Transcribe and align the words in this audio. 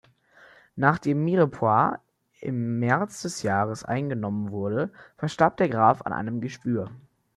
Nachdem 0.75 1.23
Mirepoix 1.25 1.99
im 2.39 2.79
März 2.79 3.21
des 3.21 3.43
Jahres 3.43 3.85
eingenommen 3.85 4.49
wurde, 4.49 4.89
verstarb 5.15 5.57
der 5.57 5.69
Graf 5.69 6.01
an 6.01 6.11
einem 6.13 6.41
Geschwür. 6.41 6.89